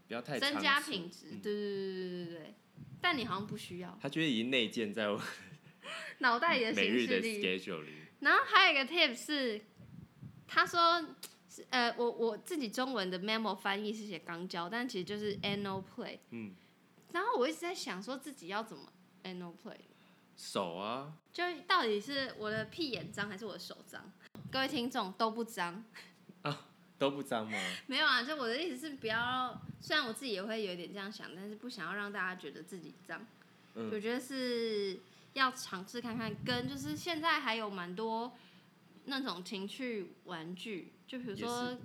[0.07, 2.53] 不要太增加品质，嗯对对对对对对对。
[3.01, 5.21] 但你好像不需要，他觉得已经内建在我
[6.19, 7.91] 脑袋里的行事历 schedule 里。
[8.19, 9.61] 然后还有一个 tip 是，
[10.45, 11.07] 他说，是
[11.69, 16.19] 呃，我我自己中文的 memo 翻译是写肛交，但其实就是 anal play。
[16.31, 16.53] 嗯，
[17.13, 18.91] 然后我一直在想说自己要怎么
[19.23, 19.77] anal play，
[20.37, 24.11] 手啊，就到底是我的屁眼脏还是我的手脏？
[24.51, 25.83] 各位听众都不脏，
[26.43, 27.57] 啊都不脏吗？
[27.87, 33.25] 没有啊，就我的意思是不要，虽然我自己也会有点这样想，但是不想要让大家觉得自己脏。
[33.75, 34.99] 嗯我觉得是
[35.33, 38.33] 要尝试看看，跟就是现在还有蛮多
[39.05, 41.77] 那种情趣玩具，就比如说是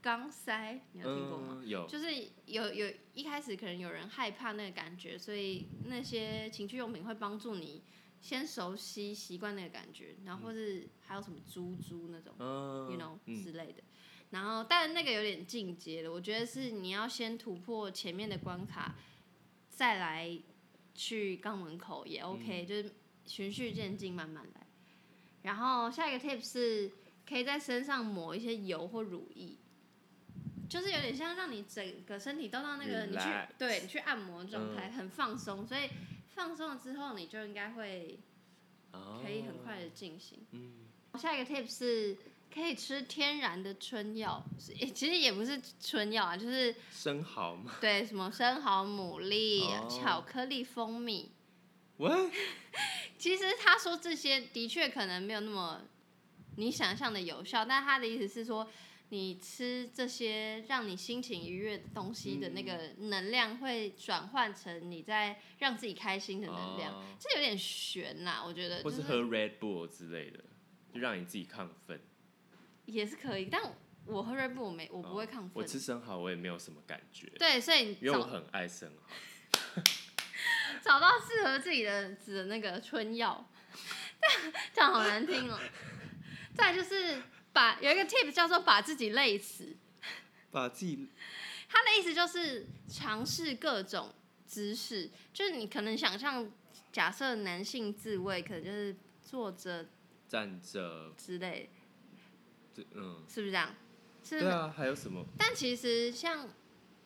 [0.00, 1.60] 钢塞，你有听过吗？
[1.60, 2.06] 嗯，有，就是
[2.46, 7.82] 有有一开始可能有人害怕那个感觉，所以那些情趣用品会帮助你
[8.22, 12.34] 先熟悉习惯那个感觉，然后或是还有什么猪猪那种。
[12.38, 13.82] 嗯 you know 嗯之类的。
[14.30, 18.96] 然后，但那个有点进阶了，我觉得是你要先突破前面的关卡，
[19.68, 20.36] 再来
[20.94, 22.90] 去肛门口也 OK，、就是
[23.26, 24.66] 循序渐进，慢慢来。
[25.42, 26.90] 然后下一个 tip 是
[27.28, 29.56] 可以在身上抹一些油或乳液，
[30.68, 35.66] 就是有点像让你整个身体都到那个你去 Relax 对你去按摩的状态，很放松。
[35.66, 35.88] 所以
[36.34, 38.18] 放松了之后，你就应该会
[39.22, 40.46] 可以很快的进行。
[41.18, 42.16] 下一个 tip 是
[42.52, 47.76] 可以吃天然的春药，是诶其实也不是春药啊，就是生蚝吗？
[47.80, 51.30] 对什么生蚝、牡蛎、哦巧克力、蜂蜜。
[51.98, 52.10] 喂，
[53.16, 55.82] 其实他说这些的确可能没有那么
[56.56, 58.68] 你想象的有效，但他的意思是说，
[59.10, 66.92] 你吃这些让你心情愉悦的东西的那个能量，会转换成你在让自己开心的能量。
[66.94, 68.82] 哦这有点悬呐、我觉得。
[68.82, 70.44] 就是或喝 Red Bull 之类的，
[70.92, 72.00] 就让你自己亢奋。
[72.86, 73.62] 也是可以，但
[74.06, 75.46] 我喝瑞布我没我不会亢奋。
[75.46, 79.82] 哦我吃生蚝我也没有什么感觉，对，所以因为我很爱生蚝。
[80.82, 83.48] 找到适合自己的指的那个春药，
[84.74, 85.58] 这样好难听哦。
[86.54, 89.76] 再就是把有一个 tip 叫做把自己累死，
[90.50, 91.08] 把自己
[91.68, 94.14] 他的意思就是尝试各种
[94.46, 96.48] 姿势，就是你可能想象，
[96.92, 99.86] 假设男性自慰可能就是坐着
[100.28, 101.68] 站着，之类，
[102.72, 103.74] 这嗯，是不是这样？
[104.22, 104.40] 是？
[104.40, 105.24] 对啊，还有什么？
[105.36, 106.48] 但其实像，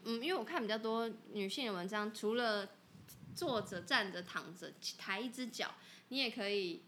[0.05, 2.69] 嗯，因为我看比较多女性的文章，除了
[3.35, 5.75] 坐着、站着、躺着，抬一只脚，
[6.09, 6.83] 你也可以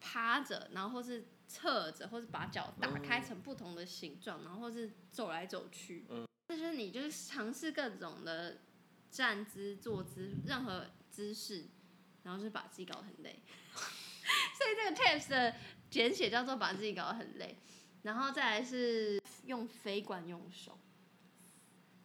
[0.00, 6.04] 趴着，然后或是侧着，或是把脚打开成不同的形状，然后或是走来走去。
[6.10, 8.58] 嗯，这就是你就是尝试各种的
[9.10, 11.66] 站姿、坐姿，任何姿势，
[12.22, 13.42] 然后就是把自己搞得很累。
[13.74, 15.54] 所以这个 tips 的
[15.90, 17.56] 简写叫做把自己搞得很累。
[18.02, 20.78] 然后再来是用飞管用手，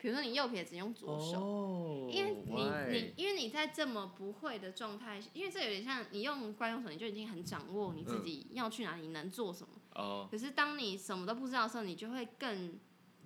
[0.03, 9.69] 比如说你右撇子用左手，哦因为你你因为你在这么不会的状态，因为这有点像你用惯用手，你就已经很掌握你自己要去哪里，能做什么。
[9.95, 12.77] 哦，可是当你什么都不知道的时候，你就会更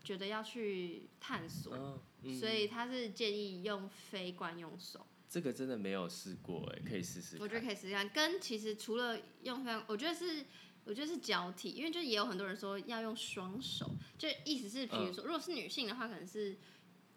[0.03, 1.99] 觉得要去探索。
[2.39, 7.41] 所以他是建议用非惯用手，这个真的没有试过哎，可以试试看。
[7.41, 8.07] 我觉得可以试试看。
[8.09, 10.45] 跟其实除了用非，我觉得是
[10.87, 16.57] 我觉得是交替，因为就也有很多人说要用双手，就意思是，比如说、如果是女性的话，可能是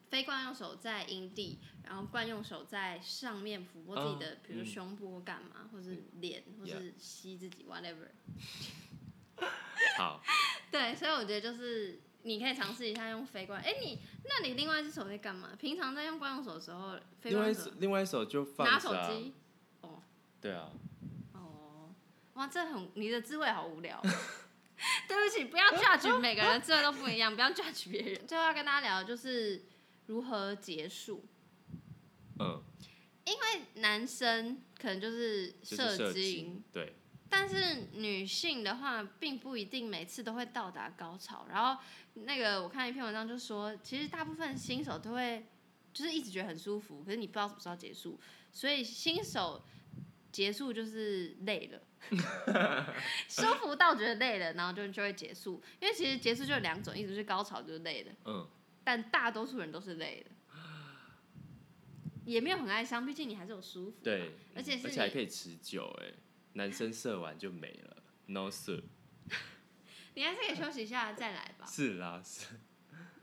[0.09, 8.09] 非惯用手在阴蒂，然后惯用手在上面抚摸自己的，嗯比如说胸部或干嘛，或是脸，或是吸自己，whatever。
[9.97, 10.21] 好，
[10.73, 13.63] 对，所以我觉得就是你可以尝试一下用非惯。
[13.63, 15.51] 哎、你那你另外一只手在干嘛？
[15.59, 18.93] 平常在用惯用手的时候，非另外惯用手一手另外一手就放拿手。
[19.09, 19.33] 机。
[20.41, 20.81] 对啊，哦，
[22.41, 24.01] 哇，这很你的滋味好无聊。
[25.07, 28.27] 对不起，不要 judge 每个人的滋味都不一样， 不要 judge 别人。
[28.27, 29.63] 最后要跟大家聊的就是
[30.07, 31.23] 如何结束，
[32.39, 32.63] 嗯，
[33.27, 36.95] 因为男生可能就是射精，对，
[37.29, 41.45] 但是女性的话，并不一定每次都会到达高潮。
[41.51, 41.79] 然后
[42.15, 45.45] 那个我看一篇文章就说，其实大部分新手都会
[45.93, 48.19] 就是一直觉得很舒服，可是你不知道什么时候结束，
[48.51, 49.63] 所以新手
[50.33, 51.83] 结束就是累了，
[53.29, 55.63] 舒服到觉得累了，然后就就会结束。
[55.81, 58.49] 因为其实结束就有两种，一种是高潮就是累的，嗯，
[58.85, 60.31] 但大多数人都是累的。
[62.27, 63.97] 也没有很哀伤，毕竟你还是有舒服嘛。
[64.05, 66.13] 对，而且是而且还你可以持久哎，
[66.53, 68.81] 男生射完就没了，no sir，
[70.15, 71.67] 你还是可以休息一下再来吧。
[71.67, 72.47] 是啦是，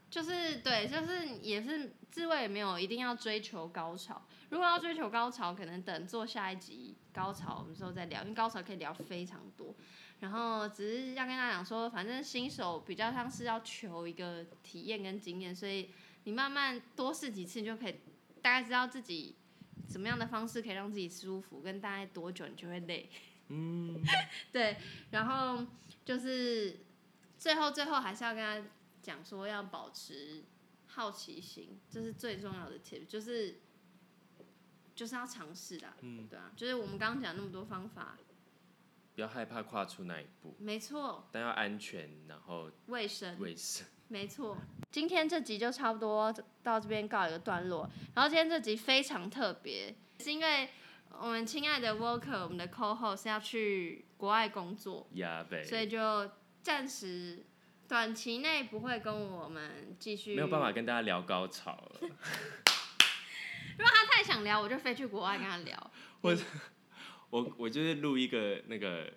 [0.09, 4.27] 就是对，就是也是自慰也没有一定要追求高潮。
[4.49, 9.75] 如果要追求高潮，可能等做下一集高潮，我们之后再聊，因为高潮可以聊非常多。
[10.19, 15.91] 然后只是要跟大家讲说，反正新手比较像是要求一个体验跟经验，所以
[16.23, 17.99] 你慢慢多试几次，你就可以
[18.41, 19.35] 大概知道自己
[19.87, 23.09] 怎么样的方式可以让自己舒服，跟大概多久你就会累。
[23.49, 24.01] 嗯，
[24.51, 24.77] 对，
[25.11, 25.65] 然后
[26.03, 26.79] 就是
[27.37, 28.67] 最后最后还是要跟他
[29.01, 30.43] 讲说要保持
[30.87, 33.59] 好奇心，这是最重要的 tip，就是
[34.97, 38.17] 就是要尝试的，嗯对啊，就是我们刚刚讲那么多方法，
[39.13, 43.85] 不要害怕跨出那一步，没错，但要安全，然后卫生，卫生。
[44.07, 44.57] 没错。
[44.89, 46.33] 今天这集就差不多
[46.63, 50.69] 到这边告一个段落，然后今天这集非常特别，是因为
[51.19, 56.31] 我们亲爱的 Walker，我们的 co-host 要去国外工作，呀呗，所以就
[56.63, 57.45] 暂时
[57.87, 60.33] 短期内不会跟我们继续。
[60.33, 60.71] 没有办法。
[60.71, 62.09] 跟大家聊高潮了。
[63.85, 65.91] 他太想聊，我就飞去国外跟他聊。
[66.21, 66.35] 我
[67.57, 69.13] 我就是录一个那个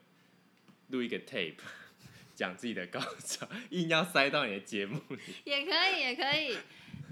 [0.89, 1.59] 录一个 tape，
[2.35, 5.21] 讲自己的高潮，硬要塞到你的节目里。
[5.45, 6.59] 也可以，也可以，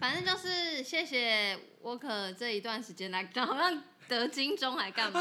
[0.01, 5.21] 反正就是谢谢沃克这一段时间来，好像得金钟还干嘛？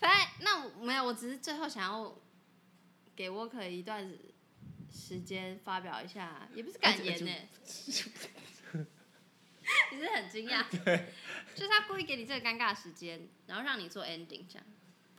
[0.00, 2.20] 反正那我没有，我只是最后想要
[3.14, 4.12] 给沃克一段
[4.92, 7.30] 时间发表一下，也不是感言呢、
[9.92, 11.06] 你是很惊讶， 对。
[11.54, 14.64] 就是他故意给你这个尴尬的时间，然后让你做 ending 这样，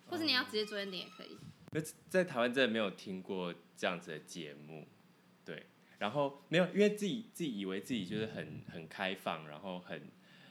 [0.08, 1.38] 或者你要直接做 ending 也可以。
[1.72, 4.88] 那在台湾真的没有听过这样子的节目，
[5.44, 5.66] 对，
[5.98, 10.10] 然后没有，因为自己自己以为自己就是很很开放，然后很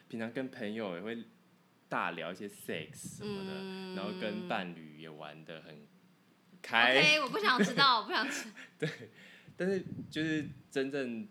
[0.09, 1.25] 平常跟朋友也会
[1.89, 3.95] 大聊一些 sex 什么的，嗯。
[3.97, 5.87] 然后跟伴侣也玩的很
[6.61, 6.99] 开。
[6.99, 8.51] OK，我不想知道，我不想知道。
[8.79, 8.91] 对。
[9.57, 11.27] 但是就是真正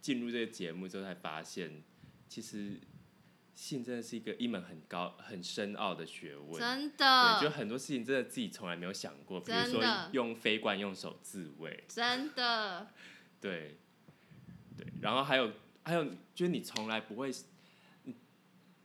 [0.00, 1.82] 进入这个节目之后，才发现
[2.28, 2.80] 其实
[3.54, 6.60] 性真的是一个一门很高很深奥的学问。
[6.60, 9.82] 真对，就的，很多事情真的自己从来没有想过，比如说
[10.12, 12.88] 用非惯用手自慰，真的，
[13.40, 13.76] 对，
[14.76, 17.32] 对，然后还有还有，就是你从来不会，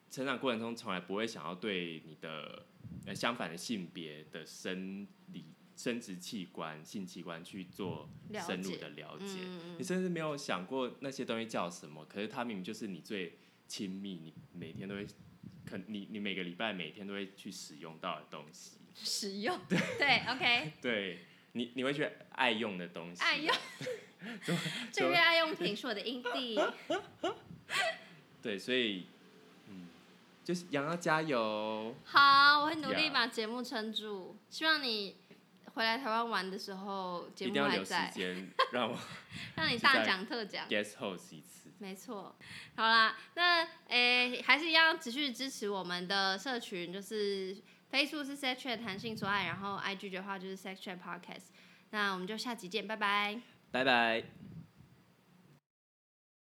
[0.10, 2.66] 成长过程中从来不会想要对你的
[3.06, 5.46] 呃相反的性别的生理
[5.84, 8.08] 生殖器官、性器官去做
[8.46, 15.06] 深入的了解，嗯你甚至没有想过那些东西叫什么，可是它明明就是你最亲密，你每天都会。
[15.66, 21.20] 可你你每个礼拜每天都会去使用到的东西，使用，对，OK， 对
[21.54, 23.56] 你你会去爱用的东西，爱用，
[24.92, 26.60] 这个 爱用品是我的阴蒂。
[28.42, 29.06] 对，所以，
[29.70, 29.88] 嗯，
[30.44, 34.36] 就是杨要加油，好，我会努力把节目撑住。
[34.50, 35.16] 希望你
[35.74, 38.98] 回来台湾玩的时候，节目一定要留时还在，间 让我
[39.56, 40.68] 让你大讲特讲。
[40.70, 41.70] guest host 一次。
[41.80, 42.36] 没错，
[42.76, 47.56] 好啦，那诶、还是一样持续支持我们的社群，就是
[47.92, 51.48] Facebook 是 Sex Chat 弹性所爱，然后 IG 的话就是 Sex Chat Podcast。
[51.90, 53.42] 那我们就下集见，拜拜。
[53.72, 54.43] 拜拜。